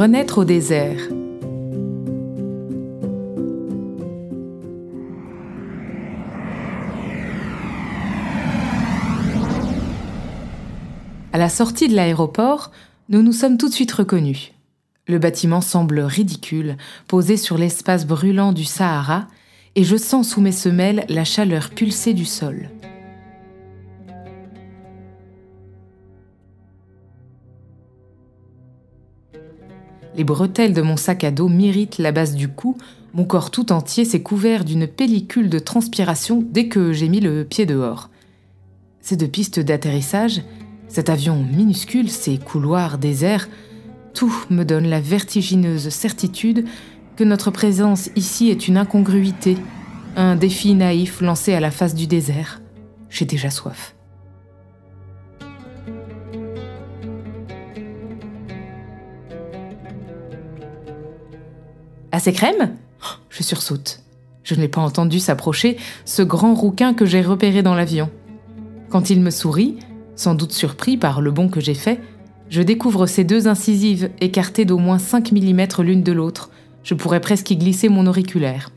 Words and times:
Renaître 0.00 0.38
au 0.38 0.44
désert. 0.46 0.98
À 11.34 11.36
la 11.36 11.50
sortie 11.50 11.86
de 11.86 11.94
l'aéroport, 11.94 12.70
nous 13.10 13.20
nous 13.20 13.32
sommes 13.32 13.58
tout 13.58 13.68
de 13.68 13.74
suite 13.74 13.92
reconnus. 13.92 14.52
Le 15.06 15.18
bâtiment 15.18 15.60
semble 15.60 16.00
ridicule, 16.00 16.78
posé 17.06 17.36
sur 17.36 17.58
l'espace 17.58 18.06
brûlant 18.06 18.54
du 18.54 18.64
Sahara, 18.64 19.26
et 19.74 19.84
je 19.84 19.98
sens 19.98 20.30
sous 20.30 20.40
mes 20.40 20.50
semelles 20.50 21.04
la 21.10 21.24
chaleur 21.24 21.68
pulsée 21.68 22.14
du 22.14 22.24
sol. 22.24 22.70
Les 30.20 30.24
bretelles 30.24 30.74
de 30.74 30.82
mon 30.82 30.98
sac 30.98 31.24
à 31.24 31.30
dos 31.30 31.48
m'irritent 31.48 31.96
la 31.96 32.12
base 32.12 32.34
du 32.34 32.46
cou, 32.46 32.76
mon 33.14 33.24
corps 33.24 33.50
tout 33.50 33.72
entier 33.72 34.04
s'est 34.04 34.20
couvert 34.20 34.66
d'une 34.66 34.86
pellicule 34.86 35.48
de 35.48 35.58
transpiration 35.58 36.44
dès 36.46 36.68
que 36.68 36.92
j'ai 36.92 37.08
mis 37.08 37.20
le 37.20 37.42
pied 37.42 37.64
dehors. 37.64 38.10
Ces 39.00 39.16
deux 39.16 39.28
pistes 39.28 39.60
d'atterrissage, 39.60 40.42
cet 40.88 41.08
avion 41.08 41.42
minuscule, 41.42 42.10
ces 42.10 42.36
couloirs 42.36 42.98
déserts, 42.98 43.48
tout 44.12 44.44
me 44.50 44.64
donne 44.64 44.90
la 44.90 45.00
vertigineuse 45.00 45.88
certitude 45.88 46.66
que 47.16 47.24
notre 47.24 47.50
présence 47.50 48.10
ici 48.14 48.50
est 48.50 48.68
une 48.68 48.76
incongruité, 48.76 49.56
un 50.16 50.36
défi 50.36 50.74
naïf 50.74 51.22
lancé 51.22 51.54
à 51.54 51.60
la 51.60 51.70
face 51.70 51.94
du 51.94 52.06
désert. 52.06 52.60
J'ai 53.08 53.24
déjà 53.24 53.48
soif. 53.48 53.94
Ces 62.20 62.34
crèmes? 62.34 62.76
Je 63.30 63.42
sursaute. 63.42 64.02
Je 64.42 64.54
ne 64.54 64.60
l'ai 64.60 64.68
pas 64.68 64.82
entendu 64.82 65.20
s'approcher, 65.20 65.78
ce 66.04 66.20
grand 66.20 66.52
rouquin 66.52 66.92
que 66.92 67.06
j'ai 67.06 67.22
repéré 67.22 67.62
dans 67.62 67.74
l'avion. 67.74 68.10
Quand 68.90 69.08
il 69.08 69.22
me 69.22 69.30
sourit, 69.30 69.78
sans 70.16 70.34
doute 70.34 70.52
surpris 70.52 70.98
par 70.98 71.22
le 71.22 71.30
bond 71.30 71.48
que 71.48 71.60
j'ai 71.60 71.72
fait, 71.72 71.98
je 72.50 72.60
découvre 72.60 73.06
ces 73.06 73.24
deux 73.24 73.48
incisives 73.48 74.10
écartées 74.20 74.66
d'au 74.66 74.76
moins 74.76 74.98
5 74.98 75.32
mm 75.32 75.66
l'une 75.78 76.02
de 76.02 76.12
l'autre. 76.12 76.50
Je 76.82 76.92
pourrais 76.92 77.20
presque 77.20 77.50
y 77.52 77.56
glisser 77.56 77.88
mon 77.88 78.06
auriculaire. 78.06 78.70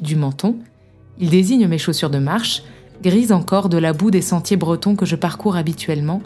Du 0.00 0.14
menton, 0.14 0.56
il 1.18 1.28
désigne 1.28 1.66
mes 1.66 1.78
chaussures 1.78 2.10
de 2.10 2.18
marche, 2.18 2.62
grises 3.02 3.32
encore 3.32 3.68
de 3.68 3.78
la 3.78 3.92
boue 3.92 4.12
des 4.12 4.22
sentiers 4.22 4.56
bretons 4.56 4.94
que 4.94 5.06
je 5.06 5.16
parcours 5.16 5.56
habituellement 5.56 6.22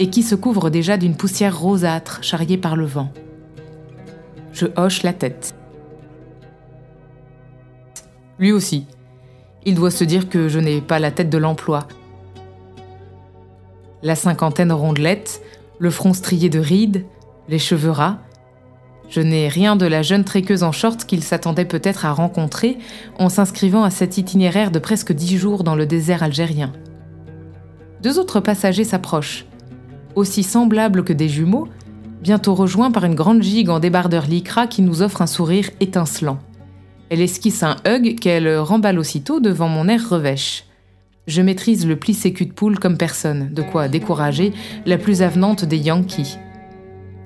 et 0.00 0.10
qui 0.10 0.24
se 0.24 0.34
couvrent 0.34 0.70
déjà 0.70 0.96
d'une 0.96 1.16
poussière 1.16 1.56
rosâtre 1.56 2.18
charriée 2.22 2.58
par 2.58 2.74
le 2.74 2.86
vent. 2.86 3.12
Je 4.52 4.66
hoche 4.76 5.04
la 5.04 5.12
tête. 5.12 5.54
Lui 8.38 8.52
aussi. 8.52 8.86
Il 9.64 9.74
doit 9.74 9.90
se 9.90 10.04
dire 10.04 10.28
que 10.28 10.48
je 10.48 10.58
n'ai 10.58 10.80
pas 10.80 10.98
la 10.98 11.10
tête 11.10 11.30
de 11.30 11.38
l'emploi. 11.38 11.86
La 14.02 14.14
cinquantaine 14.14 14.72
rondelette, 14.72 15.40
le 15.78 15.90
front 15.90 16.12
strié 16.12 16.48
de 16.48 16.58
rides, 16.58 17.04
les 17.48 17.58
cheveux 17.58 17.90
ras. 17.90 18.18
Je 19.08 19.20
n'ai 19.20 19.48
rien 19.48 19.76
de 19.76 19.86
la 19.86 20.02
jeune 20.02 20.24
tréqueuse 20.24 20.62
en 20.62 20.72
short 20.72 21.04
qu'il 21.04 21.22
s'attendait 21.22 21.64
peut-être 21.64 22.04
à 22.04 22.12
rencontrer 22.12 22.78
en 23.18 23.28
s'inscrivant 23.28 23.84
à 23.84 23.90
cet 23.90 24.18
itinéraire 24.18 24.70
de 24.70 24.78
presque 24.78 25.12
dix 25.12 25.36
jours 25.38 25.62
dans 25.62 25.76
le 25.76 25.86
désert 25.86 26.22
algérien. 26.22 26.72
Deux 28.02 28.18
autres 28.18 28.40
passagers 28.40 28.84
s'approchent, 28.84 29.46
aussi 30.14 30.42
semblables 30.42 31.04
que 31.04 31.12
des 31.12 31.28
jumeaux, 31.28 31.68
bientôt 32.22 32.54
rejoints 32.54 32.90
par 32.90 33.04
une 33.04 33.14
grande 33.14 33.42
gigue 33.42 33.70
en 33.70 33.78
débardeur 33.78 34.26
lycra 34.26 34.66
qui 34.66 34.82
nous 34.82 35.02
offre 35.02 35.22
un 35.22 35.26
sourire 35.26 35.70
étincelant. 35.80 36.38
Elle 37.10 37.20
esquisse 37.20 37.62
un 37.62 37.76
hug 37.86 38.18
qu'elle 38.18 38.58
remballe 38.58 38.98
aussitôt 38.98 39.40
devant 39.40 39.68
mon 39.68 39.88
air 39.88 40.08
revêche. 40.08 40.64
Je 41.26 41.42
maîtrise 41.42 41.86
le 41.86 41.96
pli 41.96 42.12
sécu 42.12 42.46
de 42.46 42.52
poule 42.52 42.78
comme 42.78 42.98
personne, 42.98 43.52
de 43.52 43.62
quoi 43.62 43.88
décourager 43.88 44.52
la 44.84 44.98
plus 44.98 45.22
avenante 45.22 45.64
des 45.64 45.78
Yankees. 45.78 46.36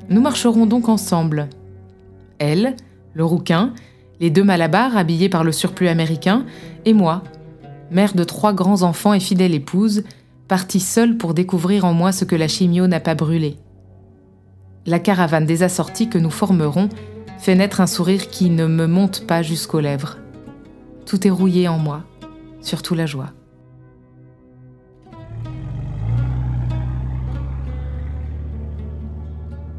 Nous 0.08 0.20
marcherons 0.20 0.66
donc 0.66 0.88
ensemble. 0.88 1.48
Elle, 2.38 2.76
le 3.14 3.24
rouquin, 3.24 3.72
les 4.20 4.30
deux 4.30 4.44
malabars 4.44 4.96
habillés 4.96 5.28
par 5.28 5.44
le 5.44 5.52
surplus 5.52 5.88
américain, 5.88 6.44
et 6.84 6.92
moi, 6.92 7.22
mère 7.90 8.14
de 8.14 8.24
trois 8.24 8.52
grands 8.52 8.82
enfants 8.82 9.14
et 9.14 9.20
fidèle 9.20 9.54
épouse, 9.54 10.04
partie 10.46 10.80
seule 10.80 11.16
pour 11.16 11.34
découvrir 11.34 11.84
en 11.84 11.92
moi 11.92 12.12
ce 12.12 12.24
que 12.24 12.36
la 12.36 12.48
chimio 12.48 12.86
n'a 12.86 13.00
pas 13.00 13.14
brûlé. 13.14 13.56
La 14.86 14.98
caravane 14.98 15.44
des 15.44 15.62
assortis 15.62 16.08
que 16.08 16.18
nous 16.18 16.30
formerons 16.30 16.88
fait 17.38 17.54
naître 17.54 17.80
un 17.80 17.86
sourire 17.86 18.28
qui 18.28 18.50
ne 18.50 18.66
me 18.66 18.86
monte 18.86 19.26
pas 19.26 19.42
jusqu'aux 19.42 19.80
lèvres. 19.80 20.18
Tout 21.06 21.26
est 21.26 21.30
rouillé 21.30 21.68
en 21.68 21.78
moi, 21.78 22.04
surtout 22.60 22.94
la 22.94 23.06
joie. 23.06 23.32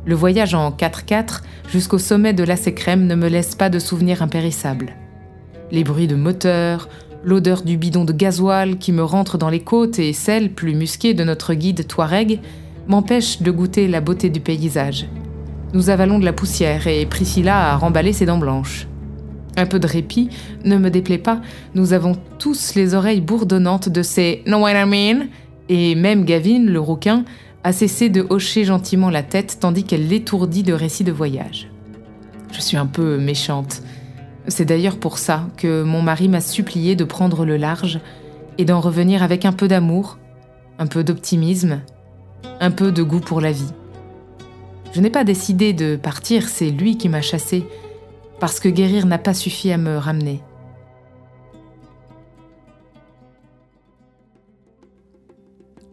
Le 0.05 0.15
voyage 0.15 0.55
en 0.55 0.71
4x4 0.71 1.41
jusqu'au 1.69 1.99
sommet 1.99 2.33
de 2.33 2.43
l'Acécrème 2.43 3.05
ne 3.05 3.13
me 3.13 3.27
laisse 3.27 3.53
pas 3.53 3.69
de 3.69 3.77
souvenirs 3.77 4.23
impérissables. 4.23 4.95
Les 5.71 5.83
bruits 5.83 6.07
de 6.07 6.15
moteur, 6.15 6.89
l'odeur 7.23 7.61
du 7.61 7.77
bidon 7.77 8.05
de 8.05 8.13
gasoil 8.13 8.77
qui 8.77 8.91
me 8.91 9.03
rentre 9.03 9.37
dans 9.37 9.49
les 9.49 9.59
côtes 9.59 9.99
et 9.99 10.13
celle, 10.13 10.51
plus 10.51 10.73
musquée, 10.73 11.13
de 11.13 11.23
notre 11.23 11.53
guide 11.53 11.85
Touareg 11.85 12.39
m'empêchent 12.87 13.41
de 13.41 13.51
goûter 13.51 13.87
la 13.87 14.01
beauté 14.01 14.29
du 14.29 14.39
paysage. 14.39 15.05
Nous 15.71 15.91
avalons 15.91 16.17
de 16.17 16.25
la 16.25 16.33
poussière 16.33 16.87
et 16.87 17.05
Priscilla 17.05 17.73
a 17.73 17.77
remballé 17.77 18.11
ses 18.11 18.25
dents 18.25 18.39
blanches. 18.39 18.87
Un 19.55 19.67
peu 19.67 19.79
de 19.79 19.85
répit 19.85 20.29
ne 20.65 20.77
me 20.77 20.89
déplaît 20.89 21.19
pas, 21.19 21.41
nous 21.75 21.93
avons 21.93 22.13
tous 22.39 22.73
les 22.75 22.95
oreilles 22.95 23.21
bourdonnantes 23.21 23.89
de 23.89 24.01
ces 24.01 24.41
No 24.47 24.59
what 24.59 24.73
I 24.73 24.85
mean? 24.85 25.27
Et 25.69 25.93
même 25.93 26.25
Gavin, 26.25 26.65
le 26.65 26.79
rouquin, 26.79 27.23
a 27.63 27.71
cessé 27.71 28.09
de 28.09 28.25
hocher 28.29 28.63
gentiment 28.63 29.11
la 29.11 29.21
tête 29.21 29.57
tandis 29.59 29.83
qu'elle 29.83 30.07
l'étourdit 30.07 30.63
de 30.63 30.73
récits 30.73 31.03
de 31.03 31.11
voyage. 31.11 31.69
Je 32.51 32.61
suis 32.61 32.77
un 32.77 32.87
peu 32.87 33.19
méchante. 33.19 33.83
C'est 34.47 34.65
d'ailleurs 34.65 34.97
pour 34.97 35.19
ça 35.19 35.47
que 35.57 35.83
mon 35.83 36.01
mari 36.01 36.29
m'a 36.29 36.41
supplié 36.41 36.95
de 36.95 37.03
prendre 37.03 37.45
le 37.45 37.57
large 37.57 37.99
et 38.57 38.65
d'en 38.65 38.79
revenir 38.79 39.21
avec 39.21 39.45
un 39.45 39.51
peu 39.51 39.67
d'amour, 39.67 40.17
un 40.79 40.87
peu 40.87 41.03
d'optimisme, 41.03 41.81
un 42.59 42.71
peu 42.71 42.91
de 42.91 43.03
goût 43.03 43.19
pour 43.19 43.39
la 43.39 43.51
vie. 43.51 43.71
Je 44.91 45.01
n'ai 45.01 45.09
pas 45.09 45.23
décidé 45.23 45.73
de 45.73 45.95
partir, 45.95 46.47
c'est 46.47 46.71
lui 46.71 46.97
qui 46.97 47.09
m'a 47.09 47.21
chassée, 47.21 47.63
parce 48.39 48.59
que 48.59 48.69
guérir 48.69 49.05
n'a 49.05 49.17
pas 49.17 49.33
suffi 49.33 49.71
à 49.71 49.77
me 49.77 49.97
ramener. 49.97 50.41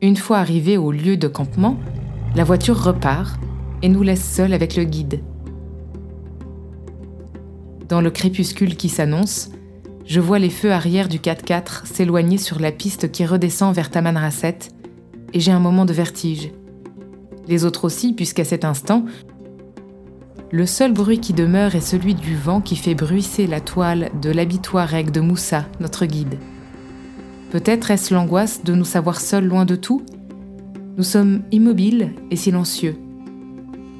Une 0.01 0.17
fois 0.17 0.39
arrivé 0.39 0.77
au 0.77 0.93
lieu 0.93 1.17
de 1.17 1.29
campement, 1.29 1.77
la 2.35 2.45
voiture 2.45 2.83
repart 2.83 3.39
et 3.83 3.89
nous 3.89 4.03
laisse 4.03 4.25
seuls 4.25 4.53
avec 4.53 4.77
le 4.77 4.85
guide. 4.85 5.21
Dans 7.89 8.01
le 8.01 8.11
crépuscule 8.11 8.77
qui 8.77 8.89
s'annonce, 8.89 9.51
je 10.05 10.21
vois 10.21 10.39
les 10.39 10.51
feux 10.51 10.73
arrière 10.73 11.09
du 11.09 11.19
4x4 11.19 11.87
s'éloigner 11.87 12.39
sur 12.39 12.61
la 12.61 12.73
piste 12.73 13.11
qui 13.11 13.27
redescend 13.27 13.75
vers 13.75 13.91
Tamanrasset 13.91 14.59
et 15.33 15.41
j'ai 15.41 15.53
un 15.53 15.61
moment 15.61 15.85
de 15.85 15.93
vertige. 15.93 16.51
Les 17.49 17.65
autres 17.65 17.85
aussi, 17.85 18.13
puisqu'à 18.13 18.45
cet 18.45 18.65
instant, 18.65 19.05
le 20.53 20.65
seul 20.65 20.93
bruit 20.93 21.19
qui 21.19 21.33
demeure 21.33 21.75
est 21.75 21.81
celui 21.81 22.15
du 22.15 22.37
vent 22.37 22.61
qui 22.61 22.77
fait 22.77 22.95
bruisser 22.95 23.47
la 23.47 23.61
toile 23.61 24.11
de 24.23 24.31
l'habitoire 24.31 24.89
règle 24.89 25.11
de 25.11 25.21
Moussa, 25.21 25.65
notre 25.81 26.07
guide. 26.07 26.39
Peut-être 27.51 27.91
est-ce 27.91 28.15
l'angoisse 28.15 28.63
de 28.65 28.75
nous 28.75 28.85
savoir 28.85 29.21
seuls 29.21 29.47
loin 29.47 29.65
de 29.65 29.77
tout? 29.77 30.03
Nous 30.97 31.03
sommes 31.03 31.43
immobiles 31.53 32.13
et 32.31 32.37
silencieux. 32.37 32.97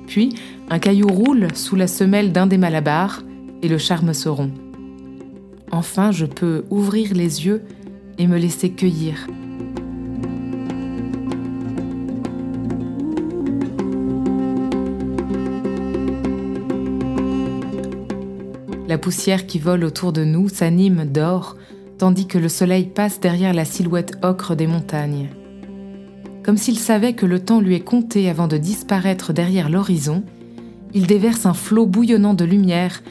Puis, 0.07 0.35
un 0.71 0.79
caillou 0.79 1.09
roule 1.09 1.49
sous 1.55 1.77
la 1.77 1.87
semelle 1.87 2.33
d'un 2.33 2.47
des 2.47 2.59
malabars 2.59 3.23
et 3.63 3.69
le 3.69 3.79
charme 3.79 4.15
se 4.15 4.29
rompt. 4.29 4.55
Enfin, 5.73 6.13
je 6.13 6.27
peux 6.27 6.65
ouvrir 6.71 7.13
les 7.13 7.45
yeux 7.45 7.63
et 8.19 8.27
me 8.27 8.39
laisser 8.39 8.71
cueillir. 8.71 9.27
La 18.89 18.99
poussière 18.99 19.47
qui 19.47 19.59
vole 19.59 19.85
autour 19.85 20.13
de 20.13 20.25
nous 20.25 20.49
s'anime 20.49 21.05
d'or 21.05 21.57
tandis 21.99 22.27
que 22.27 22.39
le 22.39 22.49
soleil 22.49 22.85
passe 22.85 23.21
derrière 23.21 23.55
la 23.55 23.65
silhouette 23.65 24.19
ocre 24.23 24.55
des 24.55 24.67
montagnes. 24.67 25.29
Comme 26.45 26.57
s'il 26.57 26.79
savait 26.79 27.15
que 27.15 27.27
le 27.27 27.41
temps 27.41 27.61
lui 27.61 27.75
est 27.75 27.81
compté 27.81 28.29
avant 28.29 28.47
de 28.47 28.57
disparaître 28.57 29.33
derrière 29.33 29.69
l'horizon, 29.69 30.23
il 30.95 31.07
déverse 31.07 31.47
un 31.47 31.55
flot 31.55 31.87
bouillonnant 31.87 32.35
de 32.35 32.45
lumière 32.45 33.03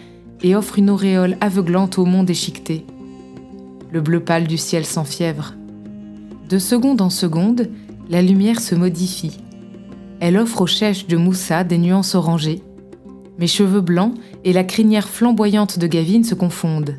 et 0.41 0.55
offre 0.55 0.79
une 0.79 0.89
auréole 0.89 1.37
aveuglante 1.41 1.97
au 1.97 2.05
monde 2.05 2.29
échiqueté. 2.29 2.85
Le 3.91 4.01
bleu 4.01 4.19
pâle 4.19 4.47
du 4.47 4.57
ciel 4.57 4.85
s'enfièvre. 4.85 5.53
De 6.49 6.59
seconde 6.59 7.01
en 7.01 7.09
seconde, 7.09 7.69
la 8.09 8.21
lumière 8.21 8.61
se 8.61 8.75
modifie. 8.75 9.39
Elle 10.19 10.37
offre 10.37 10.61
au 10.61 10.67
chèche 10.67 11.07
de 11.07 11.17
Moussa 11.17 11.63
des 11.63 11.77
nuances 11.77 12.15
orangées. 12.15 12.61
Mes 13.37 13.47
cheveux 13.47 13.81
blancs 13.81 14.13
et 14.43 14.53
la 14.53 14.63
crinière 14.63 15.09
flamboyante 15.09 15.77
de 15.77 15.87
Gavin 15.87 16.23
se 16.23 16.35
confondent. 16.35 16.95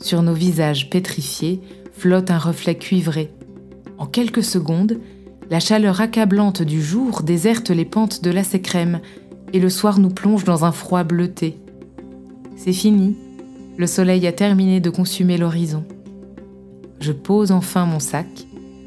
Sur 0.00 0.22
nos 0.22 0.34
visages 0.34 0.90
pétrifiés 0.90 1.60
flotte 1.92 2.30
un 2.30 2.38
reflet 2.38 2.76
cuivré. 2.76 3.30
En 3.98 4.06
quelques 4.06 4.42
secondes, 4.42 4.98
la 5.48 5.60
chaleur 5.60 6.00
accablante 6.00 6.62
du 6.62 6.82
jour 6.82 7.22
déserte 7.22 7.70
les 7.70 7.84
pentes 7.84 8.22
de 8.22 8.30
la 8.30 8.42
crème 8.42 9.00
et 9.52 9.60
le 9.60 9.70
soir 9.70 10.00
nous 10.00 10.10
plonge 10.10 10.44
dans 10.44 10.64
un 10.64 10.72
froid 10.72 11.04
bleuté. 11.04 11.56
C'est 12.56 12.72
fini, 12.72 13.16
le 13.76 13.86
soleil 13.86 14.26
a 14.26 14.32
terminé 14.32 14.80
de 14.80 14.90
consumer 14.90 15.38
l'horizon. 15.38 15.84
Je 17.00 17.12
pose 17.12 17.52
enfin 17.52 17.86
mon 17.86 18.00
sac, 18.00 18.26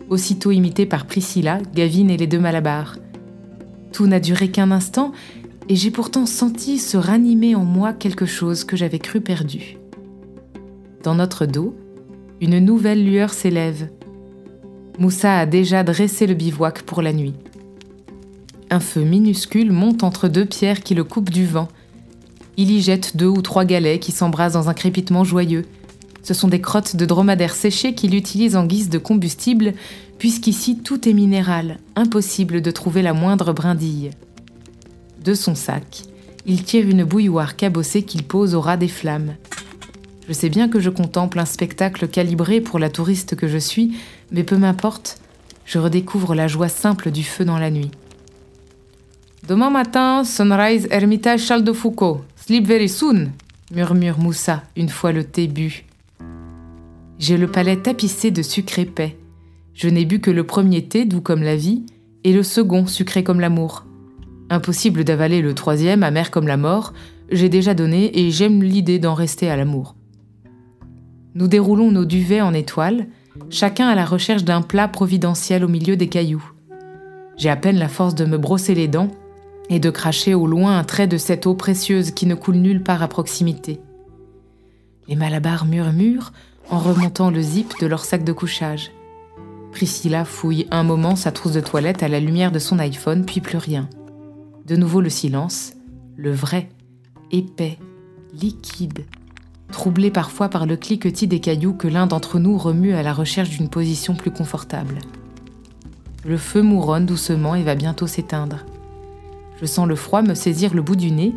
aussitôt 0.09 0.51
imité 0.51 0.85
par 0.85 1.06
Priscilla, 1.06 1.59
Gavin 1.73 2.09
et 2.09 2.17
les 2.17 2.27
deux 2.27 2.39
Malabars. 2.39 2.97
Tout 3.94 4.07
n'a 4.07 4.19
duré 4.19 4.50
qu'un 4.50 4.71
instant, 4.71 5.13
et 5.69 5.75
j'ai 5.75 5.92
pourtant 5.92 6.25
senti 6.25 6.80
se 6.80 6.98
ranimer 6.98 7.54
en 7.54 7.63
moi 7.63 7.94
quelque 7.94 8.25
chose 8.25 8.63
que 8.63 8.75
j'avais 8.75 8.98
cru 8.98 9.21
perdu. 9.21 9.77
Dans 11.04 11.13
notre 11.13 11.45
dos, 11.45 11.75
une 12.42 12.57
nouvelle 12.57 13.06
lueur 13.06 13.31
s'élève. 13.31 13.89
Moussa 14.98 15.38
a 15.38 15.45
déjà 15.45 15.83
dressé 15.83 16.25
le 16.25 16.33
bivouac 16.33 16.81
pour 16.81 17.04
la 17.04 17.13
nuit. 17.13 17.36
Un 18.71 18.80
feu 18.80 19.04
minuscule 19.04 19.71
monte 19.71 20.04
entre 20.04 20.27
deux 20.27 20.45
pierres 20.45 20.81
qui 20.81 20.95
le 20.95 21.04
coupent 21.04 21.30
du 21.30 21.45
vent. 21.45 21.69
Il 22.57 22.71
y 22.71 22.81
jette 22.81 23.16
deux 23.16 23.27
ou 23.27 23.42
trois 23.42 23.63
galets 23.63 24.00
qui 24.00 24.12
s'embrassent 24.12 24.54
dans 24.54 24.69
un 24.69 24.74
crépitement 24.74 25.24
joyeux. 25.24 25.66
Ce 26.24 26.33
sont 26.33 26.48
des 26.48 26.62
crottes 26.62 26.95
de 26.95 27.06
dromadaires 27.06 27.56
séchées 27.56 27.94
qu'il 27.94 28.16
utilise 28.16 28.56
en 28.56 28.66
guise 28.66 28.89
de 28.89 28.98
combustible, 28.98 29.74
puisqu'ici 30.18 30.80
tout 30.80 31.07
est 31.07 31.13
minéral, 31.13 31.77
impossible 31.95 32.62
de 32.62 32.71
trouver 32.71 33.01
la 33.01 33.13
moindre 33.13 33.54
brindille. 33.54 34.12
Son 35.34 35.56
sac, 35.56 36.04
il 36.46 36.64
tire 36.64 36.88
une 36.88 37.04
bouilloire 37.04 37.56
cabossée 37.56 38.04
qu'il 38.04 38.24
pose 38.24 38.56
au 38.56 38.62
ras 38.62 38.78
des 38.78 38.88
flammes. 38.88 39.36
Je 40.28 40.34
sais 40.34 40.50
bien 40.50 40.70
que 40.70 40.80
je 40.80 40.90
contemple 40.90 41.40
un 41.40 41.46
spectacle 41.46 42.08
calibré 42.08 42.62
pour 42.62 42.80
la 42.80 42.90
touriste 42.90 43.36
que 43.36 43.48
je 43.48 43.58
suis, 43.58 43.98
mais 44.31 44.44
peu 44.44 44.58
m'importe, 44.58 45.20
je 45.66 45.80
redécouvre 45.80 46.36
la 46.36 46.48
joie 46.48 46.70
simple 46.70 47.12
du 47.12 47.24
feu 47.24 47.46
dans 47.46 47.58
la 47.58 47.72
nuit. 47.72 47.92
Demain 49.48 49.70
matin, 49.70 50.24
sunrise 50.24 50.88
Hermitage 50.92 51.42
Charles 51.42 51.64
de 51.64 51.74
Foucault. 51.74 52.22
Sleep 52.36 52.68
very 52.68 52.90
soon, 52.90 53.31
murmure 53.72 54.20
Moussa 54.20 54.64
une 54.78 54.90
fois 54.90 55.12
le 55.12 55.24
thé 55.24 55.48
bu. 55.48 55.86
J'ai 57.18 57.38
le 57.38 57.48
palais 57.48 57.78
tapissé 57.78 58.31
de 58.31 58.42
sucre 58.42 58.80
épais. 58.80 59.18
Je 59.74 59.90
n'ai 59.90 60.06
bu 60.06 60.20
que 60.20 60.31
le 60.31 60.46
premier 60.46 60.86
thé, 60.86 61.06
doux 61.06 61.22
comme 61.22 61.44
la 61.44 61.56
vie, 61.56 61.86
et 62.24 62.34
le 62.34 62.44
second, 62.44 62.86
sucré 62.86 63.24
comme 63.24 63.40
l'amour. 63.40 63.86
Impossible 64.50 65.04
d'avaler 65.04 65.42
le 65.42 65.54
troisième, 65.54 66.04
amer 66.04 66.31
comme 66.31 66.48
la 66.48 66.57
mort. 66.57 66.94
J'ai 67.31 67.50
déjà 67.50 67.74
donné 67.74 68.19
et 68.19 68.31
j'aime 68.31 68.63
l'idée 68.63 68.98
d'en 68.98 69.13
rester 69.13 69.50
à 69.50 69.56
l'amour. 69.56 69.96
Nous 71.36 71.48
déroulons 71.48 71.92
nos 71.92 72.06
duvets 72.06 72.42
en 72.42 72.54
étoiles, 72.54 73.06
chacun 73.50 73.88
à 73.88 73.96
la 73.96 74.06
recherche 74.06 74.44
d'un 74.44 74.62
plat 74.62 74.88
providentiel 74.88 75.63
au 75.63 75.68
milieu 75.68 75.96
des 75.96 76.07
cailloux. 76.07 76.44
J'ai 77.38 77.50
à 77.50 77.56
peine 77.56 77.78
la 77.78 77.88
force 77.88 78.16
de 78.16 78.25
me 78.25 78.38
brosser 78.38 78.74
les 78.74 78.88
dents 78.88 79.12
et 79.69 79.80
de 79.80 79.92
cracher 79.92 80.34
au 80.34 80.48
loin 80.48 80.78
un 80.78 80.84
trait 80.84 81.07
de 81.07 81.18
cette 81.18 81.45
eau 81.45 81.54
précieuse 81.54 82.12
qui 82.12 82.25
ne 82.25 82.34
coule 82.34 82.56
nulle 82.56 82.84
part 82.84 83.04
à 83.04 83.07
proximité. 83.07 83.80
Les 85.07 85.16
malabars 85.16 85.66
murmurent 85.66 86.34
en 86.72 86.80
remontant 86.80 87.30
le 87.30 87.42
zip 87.42 87.74
de 87.80 87.88
leur 87.88 88.04
sac 88.04 88.24
de 88.24 88.34
couchage. 88.34 88.92
Priscilla 89.72 90.25
fouille 90.25 90.68
un 90.72 90.84
moment 90.84 91.16
sa 91.16 91.31
trousse 91.31 91.54
de 91.54 91.62
toilette 91.62 92.02
à 92.02 92.07
la 92.07 92.19
lumière 92.19 92.52
de 92.52 92.60
son 92.60 92.80
iPhone, 92.80 93.25
puis 93.25 93.42
plus 93.42 93.57
rien. 93.57 93.88
De 94.69 94.75
nouveau 94.75 95.01
le 95.01 95.10
silence, 95.10 95.74
le 96.16 96.31
vrai, 96.31 96.69
épais, 97.31 97.80
liquide, 98.39 99.06
troublé 99.71 100.12
parfois 100.12 100.48
par 100.48 100.68
le 100.68 100.75
cliquetis 100.75 101.25
des 101.25 101.39
cailloux 101.39 101.74
que 101.74 101.88
l'un 101.88 102.06
d'entre 102.06 102.38
nous 102.38 102.56
remue 102.56 102.94
à 102.94 103.01
la 103.01 103.12
recherche 103.12 103.50
d'une 103.50 103.68
position 103.68 104.13
plus 104.13 104.30
confortable. 104.30 105.00
Le 106.24 106.38
feu 106.38 106.62
mouronne 106.62 107.07
doucement 107.07 107.56
et 107.56 107.63
va 107.63 107.74
bientôt 107.74 108.06
s'éteindre. 108.06 108.63
Je 109.60 109.66
sens 109.66 109.88
le 109.88 109.95
froid 109.95 110.21
me 110.21 110.36
saisir 110.36 110.75
le 110.75 110.83
bout 110.83 110.95
du 110.95 111.10
nez 111.10 111.33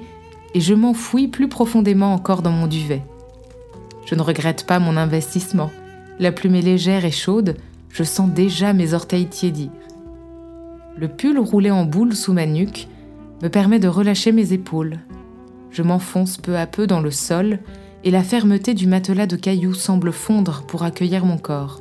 et 0.53 0.61
je 0.61 0.75
m'enfouis 0.75 1.29
plus 1.29 1.49
profondément 1.49 2.13
encore 2.13 2.43
dans 2.43 2.53
mon 2.53 2.67
duvet. 2.67 3.03
Je 4.05 4.15
ne 4.15 4.21
regrette 4.21 4.67
pas 4.67 4.79
mon 4.79 4.99
investissement. 4.99 5.71
La 6.19 6.33
plume 6.33 6.57
est 6.57 6.61
légère 6.61 7.07
et 7.07 7.11
chaude, 7.11 7.57
je 7.89 8.03
sens 8.03 8.29
déjà 8.29 8.75
mes 8.75 8.93
orteils 8.93 9.29
tiédir. 9.29 9.71
Le 10.99 11.09
pull 11.09 11.39
roulé 11.39 11.71
en 11.71 11.87
boule 11.87 12.15
sous 12.15 12.35
ma 12.35 12.45
nuque 12.45 12.89
me 13.43 13.49
permet 13.49 13.81
de 13.81 13.89
relâcher 13.89 14.31
mes 14.31 14.53
épaules. 14.53 15.01
Je 15.71 15.83
m'enfonce 15.83 16.39
peu 16.39 16.57
à 16.57 16.67
peu 16.67 16.87
dans 16.87 17.01
le 17.01 17.11
sol 17.11 17.59
et 18.05 18.11
la 18.11 18.23
fermeté 18.23 18.73
du 18.73 18.87
matelas 18.87 19.27
de 19.27 19.37
cailloux 19.37 19.75
semble 19.75 20.13
fondre 20.13 20.65
pour 20.67 20.85
accueillir 20.85 21.27
mon 21.27 21.39
corps. 21.39 21.81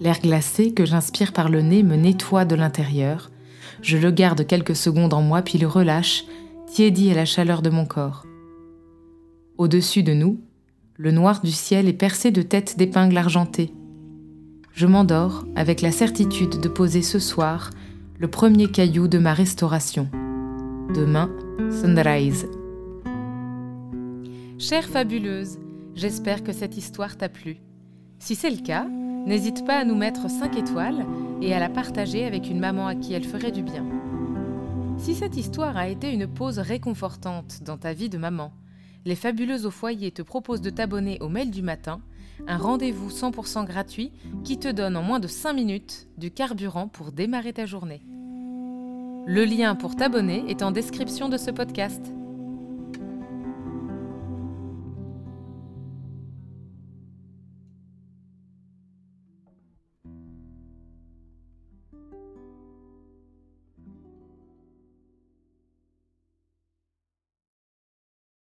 L'air 0.00 0.20
glacé 0.20 0.72
que 0.72 0.86
j'inspire 0.86 1.32
par 1.32 1.48
le 1.48 1.62
nez 1.62 1.82
me 1.82 1.96
nettoie 1.96 2.44
de 2.44 2.54
l'intérieur. 2.54 3.30
Je 3.82 3.98
le 3.98 4.12
garde 4.12 4.46
quelques 4.46 4.76
secondes 4.76 5.14
en 5.14 5.22
moi 5.22 5.42
puis 5.42 5.58
le 5.58 5.66
relâche, 5.66 6.24
tiédi 6.66 7.10
à 7.10 7.14
la 7.14 7.24
chaleur 7.24 7.60
de 7.62 7.70
mon 7.70 7.84
corps. 7.84 8.24
Au-dessus 9.56 10.04
de 10.04 10.14
nous, 10.14 10.40
le 10.96 11.10
noir 11.10 11.40
du 11.42 11.50
ciel 11.50 11.88
est 11.88 11.92
percé 11.92 12.30
de 12.30 12.42
têtes 12.42 12.76
d'épingles 12.78 13.18
argentées. 13.18 13.72
Je 14.72 14.86
m'endors 14.86 15.44
avec 15.56 15.80
la 15.80 15.90
certitude 15.90 16.60
de 16.60 16.68
poser 16.68 17.02
ce 17.02 17.18
soir 17.18 17.70
le 18.20 18.26
premier 18.26 18.66
caillou 18.66 19.06
de 19.06 19.18
ma 19.18 19.32
restauration. 19.32 20.08
Demain, 20.92 21.30
sunrise. 21.70 22.48
Chère 24.58 24.88
fabuleuse, 24.88 25.60
j'espère 25.94 26.42
que 26.42 26.52
cette 26.52 26.76
histoire 26.76 27.16
t'a 27.16 27.28
plu. 27.28 27.58
Si 28.18 28.34
c'est 28.34 28.50
le 28.50 28.60
cas, 28.60 28.88
n'hésite 28.88 29.64
pas 29.64 29.78
à 29.78 29.84
nous 29.84 29.94
mettre 29.94 30.28
5 30.28 30.56
étoiles 30.56 31.06
et 31.40 31.54
à 31.54 31.60
la 31.60 31.68
partager 31.68 32.24
avec 32.24 32.50
une 32.50 32.58
maman 32.58 32.88
à 32.88 32.96
qui 32.96 33.12
elle 33.12 33.22
ferait 33.22 33.52
du 33.52 33.62
bien. 33.62 33.86
Si 34.96 35.14
cette 35.14 35.36
histoire 35.36 35.76
a 35.76 35.86
été 35.86 36.12
une 36.12 36.26
pause 36.26 36.58
réconfortante 36.58 37.62
dans 37.64 37.76
ta 37.76 37.92
vie 37.92 38.08
de 38.08 38.18
maman, 38.18 38.52
les 39.04 39.14
Fabuleuses 39.14 39.64
au 39.64 39.70
foyer 39.70 40.10
te 40.10 40.22
proposent 40.22 40.60
de 40.60 40.70
t'abonner 40.70 41.18
au 41.20 41.28
mail 41.28 41.52
du 41.52 41.62
matin, 41.62 42.00
un 42.46 42.58
rendez-vous 42.58 43.10
100% 43.10 43.64
gratuit 43.64 44.12
qui 44.44 44.58
te 44.58 44.68
donne 44.68 44.96
en 44.96 45.02
moins 45.02 45.20
de 45.20 45.28
5 45.28 45.52
minutes 45.52 46.08
du 46.16 46.30
carburant 46.30 46.88
pour 46.88 47.12
démarrer 47.12 47.52
ta 47.52 47.66
journée. 47.66 48.02
Le 49.26 49.44
lien 49.44 49.74
pour 49.74 49.96
t'abonner 49.96 50.44
est 50.48 50.62
en 50.62 50.70
description 50.70 51.28
de 51.28 51.36
ce 51.36 51.50
podcast. 51.50 52.00